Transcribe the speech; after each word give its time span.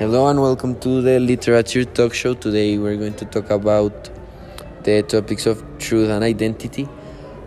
Hello 0.00 0.28
and 0.28 0.40
welcome 0.40 0.80
to 0.80 1.02
the 1.02 1.20
Literature 1.20 1.84
Talk 1.84 2.14
Show. 2.14 2.32
Today 2.32 2.78
we're 2.78 2.96
going 2.96 3.12
to 3.16 3.26
talk 3.26 3.50
about 3.50 4.08
the 4.82 5.02
topics 5.02 5.44
of 5.44 5.62
truth 5.78 6.08
and 6.08 6.24
identity. 6.24 6.88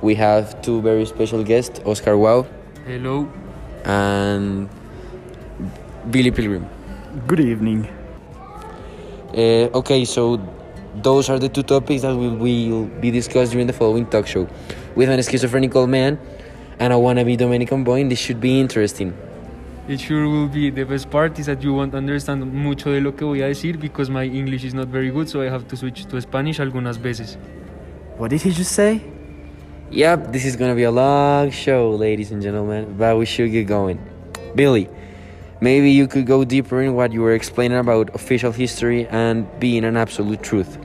We 0.04 0.14
have 0.14 0.62
two 0.62 0.80
very 0.84 1.04
special 1.08 1.44
guests, 1.44 1.80
Oscar 1.84 2.12
Wao 2.12 2.46
Hello. 2.86 3.28
and 3.86 4.70
Billy 6.12 6.30
Pilgrim. 6.30 6.70
Good 7.26 7.40
evening. 7.40 7.88
Uh, 9.36 9.80
okay, 9.80 10.06
so 10.06 10.40
those 11.02 11.32
are 11.32 11.40
the 11.40 11.50
two 11.50 11.64
topics 11.64 12.04
that 12.04 12.16
will, 12.16 12.36
will 12.36 12.86
be 12.86 13.10
discussed 13.10 13.54
during 13.54 13.66
the 13.66 13.74
following 13.74 14.06
talk 14.06 14.28
show. 14.28 14.48
With 14.94 15.10
an 15.10 15.24
schizophrenic 15.24 15.76
old 15.76 15.90
man 15.90 16.20
and 16.78 16.94
a 16.94 16.98
wannabe 16.98 17.36
Dominican 17.36 17.84
boy, 17.84 18.08
this 18.08 18.20
should 18.20 18.40
be 18.40 18.62
interesting. 18.62 19.18
It 19.86 20.00
sure 20.00 20.30
will 20.30 20.48
be. 20.48 20.70
The 20.70 20.86
best 20.86 21.10
part 21.10 21.38
is 21.40 21.48
that 21.48 21.62
you 21.62 21.74
won't 21.74 21.94
understand 21.94 22.46
mucho 22.54 22.92
de 22.92 23.02
lo 23.02 23.12
que 23.12 23.26
voy 23.26 23.42
a 23.44 23.50
decir 23.50 23.78
because 23.78 24.10
my 24.10 24.24
English 24.24 24.64
is 24.64 24.74
not 24.74 24.88
very 24.88 25.12
good, 25.12 25.28
so 25.28 25.42
I 25.42 25.50
have 25.50 25.68
to 25.68 25.76
switch 25.76 26.06
to 26.06 26.22
Spanish 26.22 26.60
algunas 26.62 26.96
veces. 26.96 27.38
What 28.18 28.30
did 28.30 28.42
he 28.44 28.52
just 28.52 28.72
say? 28.72 29.02
Yep, 29.92 30.32
this 30.32 30.46
is 30.46 30.56
gonna 30.56 30.74
be 30.74 30.84
a 30.84 30.92
long 30.92 31.52
show, 31.52 31.90
ladies 31.92 32.32
and 32.32 32.42
gentlemen, 32.42 32.96
but 32.98 33.18
we 33.18 33.26
should 33.26 33.52
get 33.52 33.68
going. 33.68 34.00
Billy, 34.56 34.88
maybe 35.60 35.92
you 35.92 36.08
could 36.08 36.26
go 36.26 36.46
deeper 36.46 36.82
in 36.82 36.96
what 36.96 37.12
you 37.12 37.22
were 37.22 37.34
explaining 37.34 37.78
about 37.78 38.10
official 38.16 38.54
history 38.54 39.06
and 39.08 39.46
being 39.60 39.84
an 39.84 39.98
absolute 39.98 40.42
truth. 40.42 40.78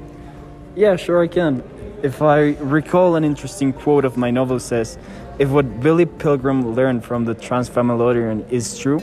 Yeah, 0.75 0.97
sure 0.97 1.23
I 1.23 1.28
can. 1.28 1.62
If 2.03 2.20
I 2.20 2.56
recall 2.59 3.15
an 3.15 3.23
interesting 3.23 3.73
quote 3.73 4.05
of 4.05 4.17
my 4.17 4.33
novel 4.33 4.59
says, 4.59 4.98
if 5.38 5.51
what 5.51 5.80
Billy 5.80 6.05
Pilgrim 6.05 6.74
learned 6.74 7.05
from 7.05 7.24
the 7.24 7.34
Tralfamadorian 7.34 8.51
is 8.51 8.77
true, 8.77 9.01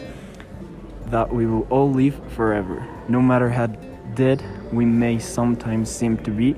that 1.07 1.33
we 1.33 1.45
will 1.45 1.65
all 1.69 1.89
live 1.89 2.19
forever. 2.33 2.85
No 3.07 3.21
matter 3.21 3.49
how 3.49 3.67
dead 4.15 4.43
we 4.73 4.83
may 4.83 5.17
sometimes 5.17 5.89
seem 5.89 6.17
to 6.19 6.31
be, 6.31 6.55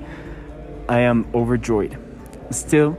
I 0.88 1.00
am 1.00 1.26
overjoyed. 1.32 1.96
Still, 2.50 2.96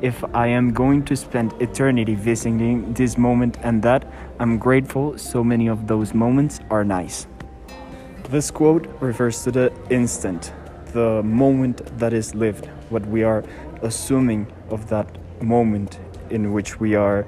if 0.00 0.24
I 0.34 0.46
am 0.46 0.72
going 0.72 1.04
to 1.04 1.16
spend 1.16 1.52
eternity 1.60 2.14
visiting 2.14 2.94
this 2.94 3.18
moment 3.18 3.58
and 3.62 3.82
that, 3.82 4.10
I'm 4.38 4.58
grateful 4.58 5.18
so 5.18 5.44
many 5.44 5.68
of 5.68 5.86
those 5.86 6.14
moments 6.14 6.60
are 6.70 6.84
nice. 6.84 7.26
This 8.30 8.50
quote 8.50 8.86
refers 9.00 9.42
to 9.44 9.50
the 9.50 9.72
instant, 9.90 10.52
the 10.94 11.22
moment 11.22 11.98
that 11.98 12.14
is 12.14 12.34
lived, 12.34 12.66
what 12.88 13.04
we 13.06 13.22
are 13.22 13.44
assuming 13.82 14.46
of 14.70 14.88
that 14.88 15.18
moment 15.42 15.98
in 16.32 16.52
which 16.52 16.80
we 16.80 16.94
are 16.94 17.26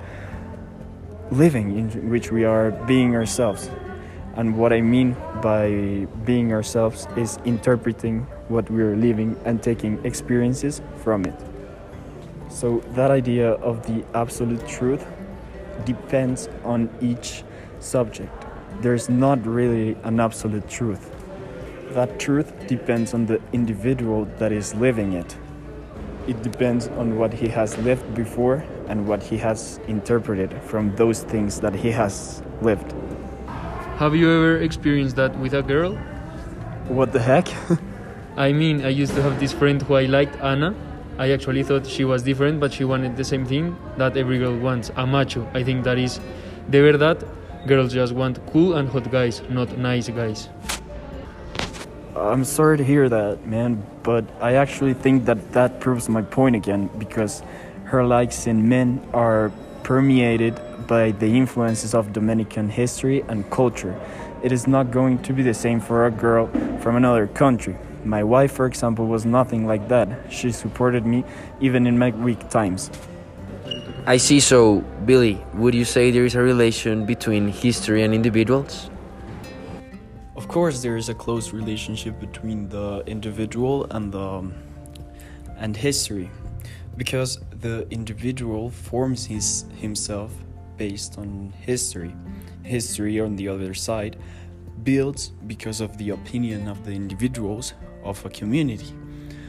living, 1.30 1.76
in 1.78 2.10
which 2.10 2.30
we 2.30 2.44
are 2.44 2.70
being 2.86 3.14
ourselves. 3.14 3.70
And 4.36 4.56
what 4.56 4.72
I 4.72 4.80
mean 4.80 5.16
by 5.40 6.08
being 6.24 6.52
ourselves 6.52 7.06
is 7.16 7.38
interpreting 7.44 8.26
what 8.48 8.68
we 8.70 8.82
are 8.82 8.96
living 8.96 9.36
and 9.44 9.62
taking 9.62 10.04
experiences 10.04 10.82
from 10.96 11.24
it. 11.24 11.40
So, 12.48 12.80
that 12.90 13.10
idea 13.10 13.52
of 13.52 13.86
the 13.86 14.04
absolute 14.14 14.66
truth 14.66 15.06
depends 15.84 16.48
on 16.64 16.88
each 17.00 17.44
subject. 17.80 18.32
There's 18.80 19.08
not 19.08 19.44
really 19.46 19.96
an 20.04 20.20
absolute 20.20 20.68
truth. 20.68 21.10
That 21.90 22.18
truth 22.18 22.52
depends 22.66 23.14
on 23.14 23.26
the 23.26 23.40
individual 23.52 24.24
that 24.38 24.50
is 24.52 24.74
living 24.74 25.12
it. 25.12 25.36
It 26.26 26.42
depends 26.42 26.88
on 26.88 27.18
what 27.18 27.32
he 27.32 27.48
has 27.48 27.76
lived 27.78 28.14
before 28.14 28.64
and 28.88 29.06
what 29.06 29.22
he 29.22 29.36
has 29.38 29.80
interpreted 29.88 30.54
from 30.62 30.94
those 30.96 31.22
things 31.22 31.60
that 31.60 31.74
he 31.74 31.90
has 31.90 32.42
lived. 32.62 32.94
Have 33.98 34.14
you 34.14 34.30
ever 34.30 34.58
experienced 34.58 35.16
that 35.16 35.38
with 35.38 35.54
a 35.54 35.62
girl? 35.62 35.94
What 36.88 37.12
the 37.12 37.20
heck? 37.20 37.48
I 38.36 38.52
mean, 38.52 38.84
I 38.84 38.88
used 38.88 39.14
to 39.14 39.22
have 39.22 39.38
this 39.38 39.52
friend 39.52 39.80
who 39.80 39.94
I 39.94 40.06
liked, 40.06 40.36
Anna. 40.42 40.74
I 41.18 41.30
actually 41.30 41.62
thought 41.62 41.86
she 41.86 42.04
was 42.04 42.24
different, 42.24 42.58
but 42.58 42.72
she 42.72 42.84
wanted 42.84 43.16
the 43.16 43.22
same 43.22 43.46
thing 43.46 43.76
that 43.96 44.16
every 44.16 44.38
girl 44.38 44.58
wants 44.58 44.90
a 44.96 45.06
macho. 45.06 45.48
I 45.54 45.62
think 45.62 45.84
that 45.84 45.98
is 45.98 46.18
de 46.68 46.80
verdad. 46.80 47.24
Girls 47.66 47.94
just 47.94 48.12
want 48.12 48.44
cool 48.52 48.74
and 48.74 48.88
hot 48.88 49.10
guys, 49.10 49.40
not 49.48 49.78
nice 49.78 50.08
guys. 50.08 50.48
I'm 52.16 52.44
sorry 52.44 52.76
to 52.78 52.84
hear 52.84 53.08
that, 53.08 53.46
man, 53.46 53.84
but 54.02 54.24
I 54.40 54.54
actually 54.54 54.94
think 54.94 55.24
that 55.24 55.52
that 55.52 55.80
proves 55.80 56.08
my 56.08 56.22
point 56.22 56.56
again 56.56 56.90
because 56.98 57.42
her 57.94 58.04
likes 58.04 58.48
in 58.48 58.68
men 58.68 59.00
are 59.12 59.52
permeated 59.84 60.60
by 60.88 61.12
the 61.12 61.26
influences 61.26 61.94
of 61.94 62.12
Dominican 62.12 62.68
history 62.68 63.22
and 63.28 63.48
culture. 63.50 63.94
It 64.42 64.50
is 64.50 64.66
not 64.66 64.90
going 64.90 65.22
to 65.22 65.32
be 65.32 65.44
the 65.44 65.54
same 65.54 65.78
for 65.78 66.06
a 66.06 66.10
girl 66.10 66.48
from 66.82 66.96
another 66.96 67.28
country. 67.28 67.76
My 68.04 68.24
wife, 68.24 68.50
for 68.50 68.66
example, 68.66 69.06
was 69.06 69.24
nothing 69.24 69.68
like 69.68 69.86
that. 69.94 70.08
She 70.28 70.50
supported 70.50 71.06
me 71.06 71.22
even 71.60 71.86
in 71.86 71.96
my 71.96 72.10
weak 72.10 72.50
times. 72.50 72.90
I 74.06 74.16
see, 74.16 74.40
so, 74.40 74.80
Billy, 75.06 75.38
would 75.54 75.74
you 75.74 75.84
say 75.84 76.10
there 76.10 76.24
is 76.24 76.34
a 76.34 76.42
relation 76.42 77.06
between 77.06 77.46
history 77.46 78.02
and 78.02 78.12
individuals? 78.12 78.90
Of 80.34 80.48
course, 80.48 80.82
there 80.82 80.96
is 80.96 81.08
a 81.08 81.14
close 81.14 81.52
relationship 81.52 82.18
between 82.18 82.68
the 82.68 83.04
individual 83.06 83.86
and 83.92 84.10
the 84.10 84.28
um, 84.42 84.54
and 85.56 85.76
history, 85.76 86.28
because 86.96 87.38
the 87.60 87.86
individual 87.90 88.70
forms 88.70 89.26
his 89.26 89.64
himself 89.76 90.32
based 90.76 91.18
on 91.18 91.52
history. 91.60 92.14
History, 92.62 93.20
on 93.20 93.36
the 93.36 93.48
other 93.48 93.74
side, 93.74 94.16
builds 94.82 95.28
because 95.46 95.80
of 95.80 95.96
the 95.98 96.10
opinion 96.10 96.68
of 96.68 96.84
the 96.84 96.92
individuals 96.92 97.74
of 98.02 98.24
a 98.24 98.30
community. 98.30 98.94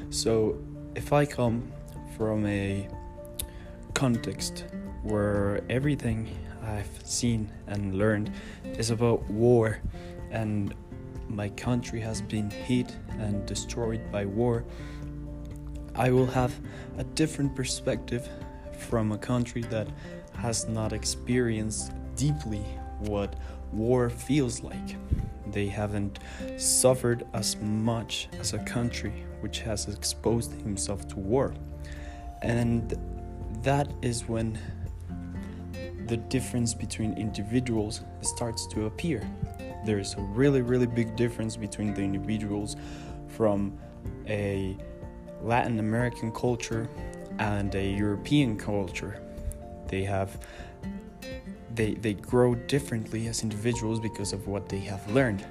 So, 0.10 0.58
if 0.96 1.12
I 1.14 1.26
come 1.26 1.72
from 2.18 2.46
a 2.46 2.88
context 3.94 4.66
where 5.04 5.62
everything 5.70 6.30
I've 6.64 7.00
seen 7.04 7.52
and 7.68 7.96
learned 7.96 8.32
is 8.64 8.92
about 8.92 9.24
war 9.30 9.80
and 10.32 10.74
my 11.28 11.50
country 11.50 12.00
has 12.02 12.22
been 12.22 12.50
hit 12.50 12.96
and 13.20 13.46
destroyed 13.46 14.02
by 14.12 14.26
war, 14.26 14.64
I 15.98 16.12
will 16.12 16.28
have 16.28 16.54
a 16.98 17.04
different 17.04 17.56
perspective 17.56 18.28
from 18.78 19.12
a 19.12 19.18
country 19.18 19.62
that 19.64 19.88
has 20.38 20.68
not 20.68 20.92
experienced 20.92 21.94
deeply 22.16 22.66
what 23.00 23.36
war 23.72 24.10
feels 24.10 24.62
like. 24.62 24.98
They 25.52 25.68
haven't 25.68 26.20
suffered 26.58 27.26
as 27.34 27.56
much 27.58 28.28
as 28.40 28.54
a 28.54 28.60
country 28.60 29.26
which 29.40 29.60
has 29.60 29.88
exposed 29.88 30.52
himself 30.62 31.08
to 31.10 31.20
war. 31.20 31.54
And 32.42 32.94
that 33.64 33.92
is 34.02 34.28
when 34.28 34.60
the 36.08 36.18
difference 36.18 36.74
between 36.74 37.14
individuals 37.18 38.02
starts 38.22 38.68
to 38.68 38.86
appear. 38.86 39.28
There 39.86 40.00
is 40.00 40.14
a 40.16 40.22
really, 40.22 40.62
really 40.62 40.88
big 40.88 41.16
difference 41.16 41.56
between 41.56 41.94
the 41.94 42.02
individuals 42.02 42.76
from 43.28 43.78
a 44.28 44.78
Latin 45.46 45.80
American 45.80 46.32
culture 46.32 46.90
and 47.38 47.74
a 47.76 47.86
European 47.86 48.58
culture. 48.58 49.22
They 49.88 50.04
have 50.04 50.38
they, 51.76 51.94
they 51.96 52.14
grow 52.14 52.56
differently 52.56 53.28
as 53.28 53.44
individuals 53.44 54.00
because 54.00 54.34
of 54.34 54.48
what 54.48 54.70
they 54.70 54.80
have 54.80 55.06
learned, 55.12 55.46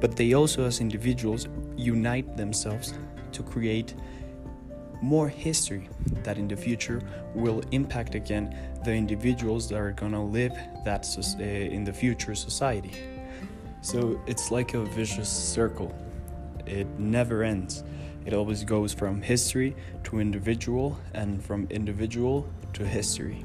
but 0.00 0.16
they 0.16 0.32
also, 0.32 0.64
as 0.64 0.80
individuals, 0.80 1.46
unite 1.76 2.36
themselves 2.36 2.94
to 3.32 3.42
create 3.44 3.94
more 5.00 5.28
history 5.28 5.88
that 6.24 6.36
in 6.36 6.48
the 6.48 6.56
future 6.56 7.00
will 7.34 7.62
impact 7.70 8.14
again 8.14 8.54
the 8.84 8.92
individuals 8.92 9.68
that 9.68 9.78
are 9.78 9.92
gonna 9.92 10.22
live 10.22 10.52
that 10.84 11.06
uh, 11.16 11.42
in 11.42 11.84
the 11.84 11.92
future 11.92 12.34
society. 12.34 12.92
So 13.80 14.20
it's 14.26 14.50
like 14.50 14.74
a 14.74 14.84
vicious 14.84 15.30
circle. 15.30 15.94
It 16.66 16.86
never 16.98 17.42
ends. 17.42 17.84
It 18.26 18.34
always 18.34 18.64
goes 18.64 18.92
from 18.92 19.22
history 19.22 19.74
to 20.04 20.20
individual 20.20 20.98
and 21.14 21.42
from 21.42 21.66
individual 21.70 22.46
to 22.74 22.86
history. 22.86 23.44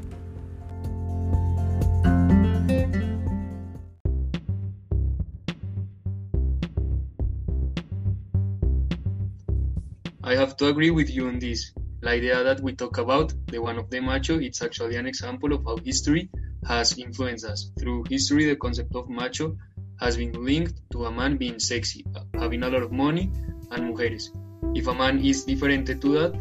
I 10.23 10.35
have 10.35 10.57
to 10.57 10.67
agree 10.67 10.91
with 10.91 11.09
you 11.09 11.27
on 11.27 11.39
this. 11.39 11.71
The 12.01 12.09
idea 12.09 12.43
that 12.43 12.59
we 12.59 12.73
talk 12.73 12.97
about, 12.97 13.33
the 13.47 13.59
one 13.59 13.77
of 13.77 13.89
the 13.89 14.01
macho, 14.01 14.39
it's 14.39 14.61
actually 14.61 14.95
an 14.97 15.05
example 15.05 15.53
of 15.53 15.63
how 15.65 15.77
history 15.77 16.29
has 16.67 16.97
influenced 16.97 17.45
us. 17.45 17.71
Through 17.79 18.05
history, 18.09 18.45
the 18.45 18.55
concept 18.55 18.95
of 18.95 19.07
macho 19.07 19.55
has 19.99 20.17
been 20.17 20.33
linked 20.33 20.73
to 20.91 21.05
a 21.05 21.11
man 21.11 21.37
being 21.37 21.59
sexy, 21.59 22.05
having 22.33 22.63
a 22.63 22.69
lot 22.69 22.83
of 22.83 22.91
money, 22.91 23.31
and 23.71 23.83
mujeres. 23.83 24.29
If 24.75 24.87
a 24.87 24.93
man 24.93 25.23
is 25.23 25.45
different 25.45 25.87
to 25.87 26.09
that, 26.19 26.35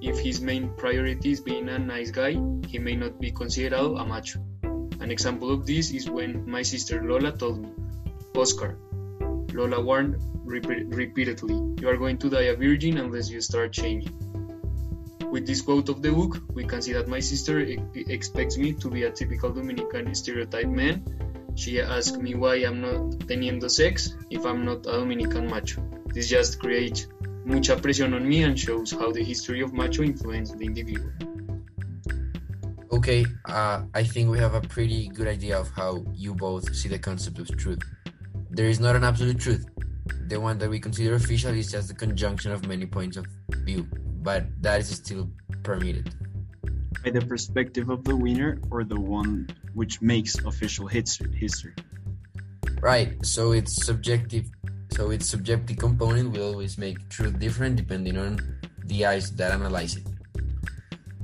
if 0.00 0.16
his 0.20 0.40
main 0.40 0.70
priority 0.76 1.32
is 1.32 1.40
being 1.40 1.68
a 1.68 1.76
nice 1.76 2.12
guy, 2.12 2.40
he 2.68 2.78
may 2.78 2.94
not 2.94 3.20
be 3.20 3.32
considered 3.32 3.74
a 3.74 4.04
macho. 4.06 4.38
An 5.00 5.10
example 5.10 5.50
of 5.50 5.66
this 5.66 5.90
is 5.90 6.08
when 6.08 6.48
my 6.48 6.62
sister 6.62 7.02
Lola 7.02 7.32
told 7.32 7.62
me, 7.62 7.68
Oscar, 8.36 8.78
Lola 9.52 9.80
warned 9.80 10.22
repeatedly, 10.44 11.54
You 11.80 11.88
are 11.88 11.96
going 11.96 12.16
to 12.18 12.30
die 12.30 12.52
a 12.52 12.56
virgin 12.56 12.98
unless 12.98 13.28
you 13.28 13.40
start 13.40 13.72
changing. 13.72 14.14
With 15.28 15.44
this 15.44 15.60
quote 15.60 15.88
of 15.88 16.00
the 16.00 16.12
book, 16.12 16.38
we 16.54 16.62
can 16.64 16.80
see 16.80 16.92
that 16.92 17.08
my 17.08 17.18
sister 17.18 17.58
expects 17.94 18.56
me 18.56 18.72
to 18.74 18.88
be 18.88 19.02
a 19.02 19.10
typical 19.10 19.50
Dominican 19.50 20.14
stereotype 20.14 20.68
man. 20.68 21.02
She 21.56 21.80
asks 21.80 22.16
me 22.16 22.34
why 22.36 22.54
I'm 22.56 22.80
not 22.80 23.26
teniendo 23.26 23.68
sex 23.68 24.14
if 24.30 24.46
I'm 24.46 24.64
not 24.64 24.86
a 24.86 24.92
Dominican 24.92 25.50
macho. 25.50 25.82
This 26.14 26.28
just 26.28 26.60
creates 26.60 27.06
mucha 27.50 27.76
presión 27.76 28.14
on 28.14 28.28
me 28.28 28.44
and 28.44 28.58
shows 28.58 28.92
how 28.92 29.10
the 29.10 29.22
history 29.22 29.60
of 29.60 29.72
macho 29.72 30.02
influenced 30.02 30.56
the 30.56 30.64
individual. 30.64 31.10
Okay, 32.92 33.26
uh, 33.46 33.82
I 33.94 34.04
think 34.04 34.30
we 34.30 34.38
have 34.38 34.54
a 34.54 34.60
pretty 34.60 35.08
good 35.08 35.26
idea 35.26 35.58
of 35.58 35.68
how 35.70 36.04
you 36.14 36.34
both 36.34 36.74
see 36.74 36.88
the 36.88 36.98
concept 36.98 37.38
of 37.38 37.48
truth. 37.56 37.82
There 38.50 38.66
is 38.66 38.78
not 38.78 38.94
an 38.96 39.04
absolute 39.04 39.38
truth. 39.38 39.66
The 40.28 40.40
one 40.40 40.58
that 40.58 40.70
we 40.70 40.78
consider 40.78 41.14
official 41.14 41.52
is 41.54 41.70
just 41.70 41.88
the 41.88 41.94
conjunction 41.94 42.52
of 42.52 42.66
many 42.66 42.86
points 42.86 43.16
of 43.16 43.26
view, 43.64 43.86
but 44.22 44.46
that 44.62 44.80
is 44.80 44.90
still 44.90 45.30
permitted. 45.62 46.14
By 47.04 47.10
the 47.10 47.22
perspective 47.22 47.90
of 47.90 48.04
the 48.04 48.14
winner 48.14 48.58
or 48.70 48.84
the 48.84 49.00
one 49.00 49.48
which 49.74 50.02
makes 50.02 50.38
official 50.44 50.86
history. 50.86 51.74
Right, 52.80 53.24
so 53.24 53.52
it's 53.52 53.84
subjective. 53.84 54.50
So 55.00 55.08
its 55.08 55.30
subjective 55.30 55.78
component 55.78 56.36
will 56.36 56.52
always 56.52 56.76
make 56.76 57.08
truth 57.08 57.38
different 57.38 57.76
depending 57.76 58.18
on 58.18 58.36
the 58.84 59.06
eyes 59.06 59.32
that 59.40 59.50
analyze 59.50 59.96
it. 59.96 60.04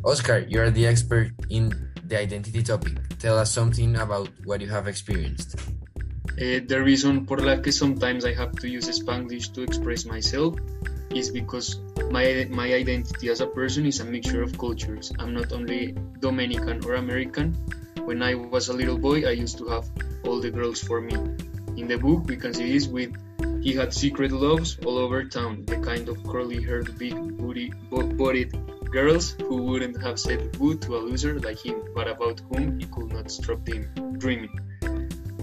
Oscar, 0.02 0.38
you 0.48 0.62
are 0.62 0.70
the 0.70 0.86
expert 0.86 1.28
in 1.50 1.92
the 2.08 2.18
identity 2.18 2.62
topic. 2.62 2.96
Tell 3.18 3.36
us 3.36 3.52
something 3.52 3.96
about 3.96 4.30
what 4.48 4.62
you 4.62 4.68
have 4.72 4.88
experienced. 4.88 5.60
Uh, 6.40 6.64
the 6.64 6.80
reason 6.82 7.26
por 7.26 7.36
la 7.36 7.60
sometimes 7.68 8.24
I 8.24 8.32
have 8.32 8.56
to 8.64 8.66
use 8.66 8.88
Spanish 8.88 9.50
to 9.50 9.60
express 9.60 10.06
myself 10.06 10.56
is 11.12 11.28
because 11.28 11.76
my 12.08 12.48
my 12.48 12.72
identity 12.72 13.28
as 13.28 13.44
a 13.44 13.46
person 13.46 13.84
is 13.84 14.00
a 14.00 14.08
mixture 14.08 14.40
of 14.40 14.56
cultures. 14.56 15.12
I'm 15.20 15.36
not 15.36 15.52
only 15.52 15.92
Dominican 16.24 16.80
or 16.80 16.94
American. 16.94 17.52
When 18.08 18.24
I 18.24 18.40
was 18.40 18.72
a 18.72 18.72
little 18.72 18.96
boy, 18.96 19.28
I 19.28 19.36
used 19.36 19.60
to 19.60 19.68
have 19.68 19.84
all 20.24 20.40
the 20.40 20.48
girls 20.48 20.80
for 20.80 21.04
me. 21.04 21.20
In 21.76 21.84
the 21.92 22.00
book, 22.00 22.24
we 22.24 22.40
can 22.40 22.56
see 22.56 22.72
this 22.72 22.88
with 22.88 23.12
he 23.66 23.72
had 23.72 23.92
secret 23.92 24.30
loves 24.30 24.78
all 24.86 24.96
over 24.96 25.24
town, 25.24 25.64
the 25.66 25.76
kind 25.78 26.08
of 26.08 26.22
curly-haired, 26.22 26.96
big 26.98 27.16
booty, 27.36 27.72
bodied 27.90 28.52
girls 28.92 29.32
who 29.40 29.56
wouldn't 29.60 30.00
have 30.00 30.20
said 30.20 30.52
boo 30.56 30.76
to 30.76 30.96
a 30.96 31.00
loser 31.00 31.40
like 31.40 31.58
him, 31.58 31.82
but 31.92 32.06
about 32.06 32.40
whom 32.48 32.78
he 32.78 32.86
could 32.86 33.12
not 33.12 33.28
stop 33.28 33.58
dreaming. 34.18 34.56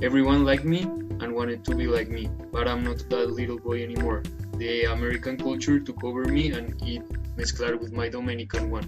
Everyone 0.02 0.46
liked 0.46 0.64
me 0.64 0.84
and 0.84 1.36
wanted 1.36 1.66
to 1.66 1.76
be 1.76 1.88
like 1.88 2.08
me, 2.08 2.30
but 2.50 2.66
I'm 2.66 2.86
not 2.86 3.04
that 3.10 3.30
little 3.30 3.60
boy 3.60 3.84
anymore. 3.84 4.24
The 4.56 4.86
American 4.86 5.36
culture 5.36 5.82
took 5.82 6.02
over 6.02 6.24
me 6.24 6.54
and 6.54 6.82
it 6.82 7.04
mescled 7.36 7.82
with 7.82 7.92
my 7.92 8.08
Dominican 8.08 8.72
one. 8.72 8.88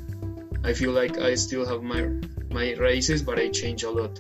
I 0.64 0.72
feel 0.72 0.94
like 0.94 1.18
I 1.18 1.36
still 1.36 1.66
have 1.66 1.84
my 1.84 2.08
my 2.52 2.72
races, 2.76 3.22
but 3.22 3.38
I 3.38 3.50
change 3.50 3.84
a 3.84 3.92
lot. 3.92 4.18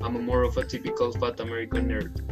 I'm 0.00 0.24
more 0.24 0.44
of 0.44 0.56
a 0.56 0.64
typical 0.64 1.12
fat 1.12 1.40
American 1.40 1.90
nerd. 1.90 2.25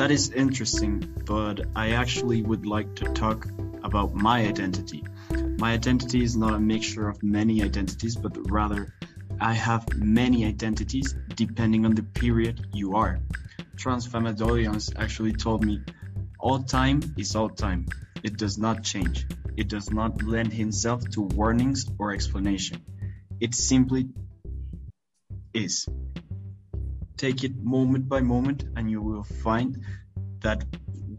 That 0.00 0.10
is 0.10 0.30
interesting, 0.30 1.04
but 1.26 1.60
I 1.76 1.90
actually 1.90 2.40
would 2.40 2.64
like 2.64 2.94
to 2.94 3.04
talk 3.12 3.46
about 3.84 4.14
my 4.14 4.46
identity. 4.46 5.04
My 5.58 5.72
identity 5.74 6.24
is 6.24 6.38
not 6.38 6.54
a 6.54 6.58
mixture 6.58 7.06
of 7.06 7.22
many 7.22 7.62
identities, 7.62 8.16
but 8.16 8.50
rather 8.50 8.94
I 9.38 9.52
have 9.52 9.94
many 9.94 10.46
identities 10.46 11.14
depending 11.34 11.84
on 11.84 11.94
the 11.94 12.02
period 12.02 12.68
you 12.72 12.94
are. 12.94 13.20
Tralfamadorians 13.76 14.94
actually 14.96 15.34
told 15.34 15.62
me 15.62 15.82
all 16.38 16.62
time 16.62 17.02
is 17.18 17.36
all 17.36 17.50
time. 17.50 17.84
It 18.22 18.38
does 18.38 18.56
not 18.56 18.82
change. 18.82 19.26
It 19.58 19.68
does 19.68 19.90
not 19.90 20.22
lend 20.22 20.54
himself 20.54 21.06
to 21.10 21.20
warnings 21.20 21.84
or 21.98 22.14
explanation. 22.14 22.80
It 23.38 23.54
simply 23.54 24.08
is. 25.52 25.86
Take 27.20 27.44
it 27.44 27.52
moment 27.60 28.08
by 28.08 28.20
moment, 28.24 28.64
and 28.76 28.90
you 28.90 29.02
will 29.02 29.24
find 29.44 29.76
that 30.40 30.64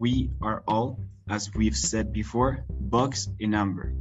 we 0.00 0.32
are 0.42 0.64
all 0.66 0.98
as 1.28 1.50
we've 1.54 1.76
said 1.76 2.12
before, 2.12 2.64
bugs 2.68 3.28
in 3.38 3.54
amber. 3.54 3.94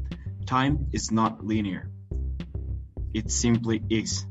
Time 0.46 0.88
is 0.92 1.12
not 1.12 1.46
linear. 1.46 1.90
It 3.14 3.32
simply 3.32 3.82
is. 3.90 4.26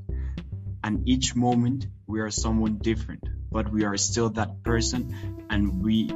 And 0.82 1.08
each 1.08 1.36
moment 1.36 1.86
we 2.06 2.20
are 2.20 2.30
someone 2.30 2.78
different, 2.78 3.22
but 3.50 3.70
we 3.72 3.84
are 3.84 3.96
still 3.96 4.30
that 4.30 4.62
person 4.62 5.46
and 5.50 5.82
we 5.82 6.10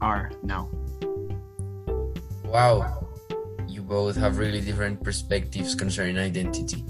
are 0.00 0.32
now. 0.42 0.70
Wow. 2.44 3.08
You 3.68 3.82
both 3.82 4.16
have 4.16 4.38
really 4.38 4.60
different 4.60 5.02
perspectives 5.02 5.74
concerning 5.74 6.18
identity. 6.18 6.84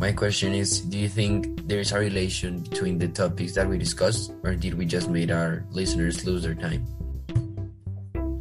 My 0.00 0.12
question 0.12 0.54
is 0.54 0.80
Do 0.80 0.96
you 0.96 1.10
think 1.10 1.68
there 1.68 1.78
is 1.78 1.92
a 1.92 1.98
relation 1.98 2.60
between 2.60 2.96
the 2.96 3.08
topics 3.08 3.52
that 3.52 3.68
we 3.68 3.76
discussed, 3.76 4.32
or 4.42 4.54
did 4.54 4.72
we 4.72 4.86
just 4.86 5.10
make 5.10 5.30
our 5.30 5.62
listeners 5.72 6.24
lose 6.24 6.42
their 6.42 6.54
time? 6.54 6.88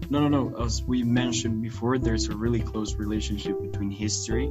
No, 0.09 0.23
no, 0.23 0.29
no. 0.29 0.55
As 0.55 0.81
we 0.81 1.03
mentioned 1.03 1.61
before, 1.61 1.97
there's 1.97 2.29
a 2.29 2.35
really 2.35 2.61
close 2.61 2.95
relationship 2.95 3.59
between 3.59 3.91
history 3.91 4.49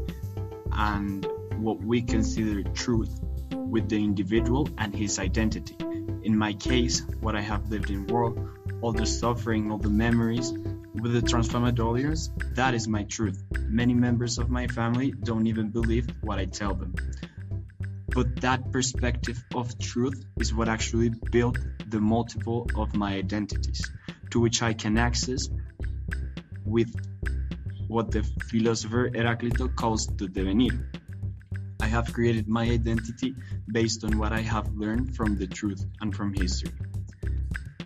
and 0.72 1.24
what 1.56 1.80
we 1.80 2.02
consider 2.02 2.62
truth 2.76 3.24
with 3.56 3.88
the 3.88 3.96
individual 3.96 4.68
and 4.76 4.94
his 4.94 5.18
identity. 5.18 5.76
In 6.24 6.36
my 6.36 6.52
case, 6.52 7.08
what 7.20 7.34
I 7.34 7.40
have 7.40 7.70
lived 7.70 7.88
in 7.88 8.06
world, 8.08 8.36
all 8.82 8.92
the 8.92 9.06
suffering, 9.06 9.72
all 9.72 9.78
the 9.78 9.88
memories, 9.88 10.52
with 11.00 11.12
the 11.12 11.20
Tralfamadorians, 11.20 12.30
that 12.54 12.74
is 12.74 12.88
my 12.88 13.04
truth. 13.04 13.42
Many 13.68 13.94
members 13.94 14.38
of 14.38 14.50
my 14.50 14.66
family 14.66 15.12
don't 15.12 15.46
even 15.46 15.70
believe 15.70 16.08
what 16.20 16.38
I 16.38 16.46
tell 16.46 16.74
them. 16.74 16.94
But 18.08 18.40
that 18.40 18.72
perspective 18.72 19.42
of 19.54 19.78
truth 19.78 20.24
is 20.38 20.54
what 20.54 20.68
actually 20.68 21.10
built 21.30 21.58
the 21.88 22.00
multiple 22.00 22.68
of 22.74 22.94
my 22.94 23.14
identities 23.14 23.82
to 24.30 24.40
which 24.40 24.62
I 24.62 24.72
can 24.72 24.98
access 24.98 25.48
with 26.64 26.94
what 27.86 28.10
the 28.10 28.22
philosopher 28.50 29.10
Heraclito 29.10 29.74
calls 29.74 30.06
the 30.06 30.26
devenir. 30.26 30.90
I 31.80 31.86
have 31.86 32.12
created 32.12 32.48
my 32.48 32.64
identity 32.64 33.34
based 33.70 34.04
on 34.04 34.18
what 34.18 34.32
I 34.32 34.40
have 34.40 34.74
learned 34.74 35.16
from 35.16 35.38
the 35.38 35.46
truth 35.46 35.84
and 36.00 36.14
from 36.14 36.34
history. 36.34 36.72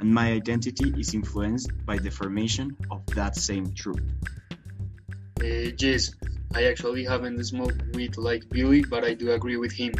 And 0.02 0.12
my 0.12 0.32
identity 0.32 0.92
is 0.98 1.14
influenced 1.14 1.70
by 1.86 1.96
the 1.96 2.10
formation 2.10 2.76
of 2.90 3.06
that 3.14 3.36
same 3.36 3.72
truth. 3.72 4.02
Uh, 5.40 5.70
yes, 5.78 6.16
I 6.56 6.64
actually 6.64 7.04
haven't 7.04 7.38
smoked 7.44 7.80
weed 7.94 8.16
like 8.16 8.48
Billy, 8.48 8.82
but 8.82 9.04
I 9.04 9.14
do 9.14 9.30
agree 9.30 9.58
with 9.58 9.70
him. 9.70 9.94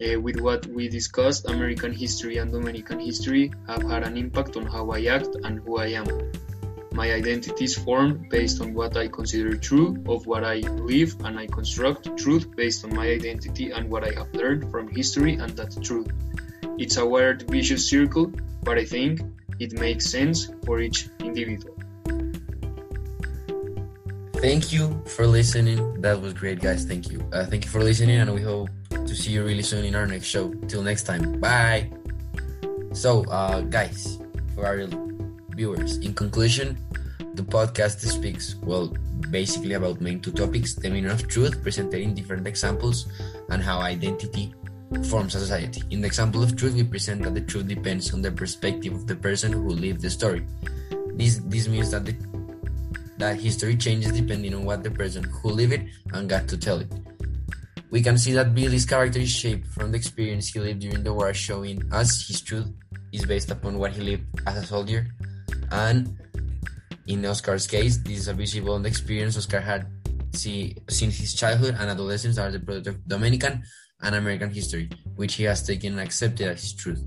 Uh, 0.00 0.18
with 0.18 0.40
what 0.40 0.64
we 0.68 0.88
discussed, 0.88 1.46
American 1.46 1.92
history 1.92 2.38
and 2.38 2.50
Dominican 2.50 3.00
history 3.00 3.52
have 3.66 3.82
had 3.82 4.02
an 4.02 4.16
impact 4.16 4.56
on 4.56 4.64
how 4.64 4.92
I 4.92 5.04
act 5.04 5.28
and 5.44 5.58
who 5.58 5.76
I 5.76 5.88
am. 5.88 6.06
My 6.92 7.12
identity 7.12 7.66
is 7.66 7.76
formed 7.76 8.30
based 8.30 8.62
on 8.62 8.72
what 8.72 8.96
I 8.96 9.08
consider 9.08 9.58
true 9.58 10.02
of 10.08 10.26
what 10.26 10.42
I 10.42 10.62
believe, 10.62 11.20
and 11.20 11.38
I 11.38 11.48
construct 11.48 12.16
truth 12.16 12.56
based 12.56 12.82
on 12.82 12.96
my 12.96 13.08
identity 13.08 13.72
and 13.72 13.90
what 13.90 14.04
I 14.04 14.12
have 14.16 14.32
learned 14.32 14.70
from 14.70 14.88
history 14.88 15.34
and 15.34 15.50
that 15.58 15.76
truth. 15.84 16.08
It's 16.78 16.96
a 16.96 17.04
weird 17.04 17.42
vicious 17.50 17.86
circle, 17.90 18.32
but 18.68 18.76
I 18.76 18.84
think 18.84 19.24
it 19.58 19.72
makes 19.80 20.04
sense 20.04 20.52
for 20.66 20.84
each 20.84 21.08
individual. 21.24 21.72
Thank 24.44 24.76
you 24.76 24.92
for 25.16 25.26
listening. 25.26 25.80
That 26.04 26.20
was 26.20 26.34
great, 26.34 26.60
guys. 26.60 26.84
Thank 26.84 27.08
you. 27.10 27.24
Uh, 27.32 27.48
thank 27.48 27.64
you 27.64 27.70
for 27.72 27.80
listening, 27.80 28.20
and 28.20 28.28
we 28.28 28.42
hope 28.44 28.68
to 28.92 29.14
see 29.16 29.32
you 29.32 29.42
really 29.42 29.64
soon 29.64 29.88
in 29.88 29.96
our 29.96 30.06
next 30.06 30.28
show. 30.28 30.52
Till 30.68 30.84
next 30.84 31.08
time. 31.08 31.40
Bye. 31.40 31.88
So, 32.92 33.24
uh, 33.32 33.62
guys, 33.62 34.20
for 34.54 34.68
our 34.68 34.84
viewers, 35.56 35.96
in 36.04 36.12
conclusion, 36.12 36.76
the 37.40 37.42
podcast 37.48 38.04
speaks, 38.04 38.60
well, 38.60 38.92
basically 39.30 39.80
about 39.80 40.00
main 40.04 40.20
two 40.20 40.32
topics 40.32 40.74
the 40.74 40.90
meaning 40.90 41.10
of 41.10 41.26
truth 41.26 41.62
presented 41.62 42.00
in 42.04 42.14
different 42.14 42.46
examples 42.46 43.08
and 43.48 43.62
how 43.62 43.80
identity 43.80 44.52
forms 45.04 45.34
a 45.34 45.40
society. 45.40 45.82
In 45.90 46.00
the 46.00 46.06
example 46.06 46.42
of 46.42 46.56
truth, 46.56 46.74
we 46.74 46.84
present 46.84 47.22
that 47.22 47.34
the 47.34 47.40
truth 47.40 47.68
depends 47.68 48.12
on 48.14 48.22
the 48.22 48.32
perspective 48.32 48.94
of 48.94 49.06
the 49.06 49.16
person 49.16 49.52
who 49.52 49.68
lived 49.68 50.00
the 50.00 50.10
story. 50.10 50.44
This, 51.14 51.40
this 51.44 51.68
means 51.68 51.90
that 51.90 52.04
the 52.04 52.16
that 53.18 53.40
history 53.40 53.76
changes 53.76 54.12
depending 54.12 54.54
on 54.54 54.64
what 54.64 54.84
the 54.84 54.90
person 54.90 55.24
who 55.24 55.50
lived 55.50 55.72
it 55.72 55.82
and 56.12 56.28
got 56.28 56.46
to 56.46 56.56
tell 56.56 56.78
it. 56.78 56.86
We 57.90 58.00
can 58.00 58.16
see 58.16 58.32
that 58.32 58.54
Billy's 58.54 58.86
character 58.86 59.18
is 59.18 59.30
shaped 59.30 59.66
from 59.66 59.90
the 59.90 59.98
experience 59.98 60.48
he 60.48 60.60
lived 60.60 60.80
during 60.80 61.02
the 61.02 61.12
war, 61.12 61.34
showing 61.34 61.82
us 61.92 62.28
his 62.28 62.40
truth 62.40 62.70
is 63.12 63.24
based 63.26 63.50
upon 63.50 63.78
what 63.78 63.92
he 63.92 64.02
lived 64.02 64.22
as 64.46 64.62
a 64.62 64.66
soldier. 64.66 65.08
And 65.72 66.16
in 67.08 67.26
Oscar's 67.26 67.66
case, 67.66 67.98
this 67.98 68.20
is 68.20 68.28
a 68.28 68.34
visible 68.34 68.74
on 68.74 68.82
the 68.82 68.88
experience 68.88 69.36
Oscar 69.36 69.60
had 69.60 69.86
see, 70.32 70.76
since 70.88 71.18
his 71.18 71.34
childhood 71.34 71.76
and 71.78 71.90
adolescence 71.90 72.38
are 72.38 72.50
the 72.50 72.60
product 72.60 72.86
of 72.86 73.08
Dominican 73.08 73.62
and 74.02 74.14
American 74.14 74.50
history, 74.50 74.88
which 75.16 75.34
he 75.34 75.44
has 75.44 75.62
taken 75.62 75.92
and 75.92 76.00
accepted 76.00 76.48
as 76.48 76.72
truth. 76.72 77.04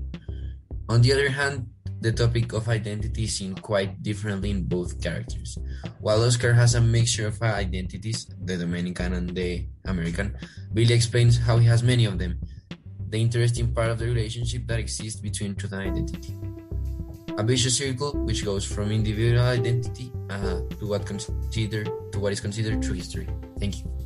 On 0.88 1.00
the 1.00 1.12
other 1.12 1.28
hand, 1.28 1.66
the 2.02 2.12
topic 2.12 2.52
of 2.52 2.68
identity 2.68 3.24
is 3.24 3.38
seen 3.38 3.54
quite 3.54 4.02
differently 4.02 4.50
in 4.50 4.64
both 4.64 5.00
characters. 5.00 5.56
While 6.00 6.24
Oscar 6.24 6.52
has 6.52 6.74
a 6.74 6.80
mixture 6.80 7.28
of 7.28 7.40
identities, 7.40 8.26
the 8.44 8.56
Dominican 8.56 9.12
and 9.14 9.30
the 9.30 9.66
American, 9.86 10.36
Billy 10.74 10.94
explains 10.94 11.38
how 11.38 11.58
he 11.58 11.66
has 11.68 11.82
many 11.82 12.04
of 12.04 12.18
them, 12.18 12.40
the 13.08 13.20
interesting 13.20 13.72
part 13.72 13.90
of 13.90 14.00
the 14.00 14.06
relationship 14.06 14.66
that 14.66 14.80
exists 14.80 15.20
between 15.20 15.54
truth 15.54 15.72
and 15.72 15.82
identity. 15.82 16.34
A 17.38 17.42
vicious 17.44 17.78
circle 17.78 18.12
which 18.26 18.44
goes 18.44 18.64
from 18.64 18.90
individual 18.90 19.42
identity 19.42 20.12
uh, 20.28 20.60
to 20.78 20.88
what 20.88 21.06
considered 21.06 21.88
to 22.12 22.18
what 22.18 22.32
is 22.32 22.40
considered 22.40 22.82
true 22.82 22.94
history. 22.94 23.28
Thank 23.58 23.78
you. 23.78 24.01